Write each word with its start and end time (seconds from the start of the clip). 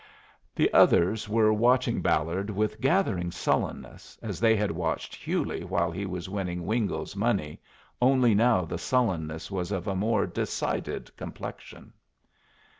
The 0.55 0.73
others 0.73 1.29
were 1.29 1.53
watching 1.53 2.01
Ballard 2.01 2.49
with 2.49 2.81
gathering 2.81 3.29
sullenness, 3.29 4.17
as 4.23 4.39
they 4.39 4.55
had 4.55 4.71
watched 4.71 5.13
Hewley 5.13 5.63
while 5.63 5.91
he 5.91 6.07
was 6.07 6.27
winning 6.27 6.65
Wingo's 6.65 7.15
money, 7.15 7.61
only 8.01 8.33
now 8.33 8.65
the 8.65 8.79
sullenness 8.79 9.51
was 9.51 9.71
of 9.71 9.85
a 9.85 9.95
more 9.95 10.25
decided 10.25 11.15
complexion. 11.17 11.93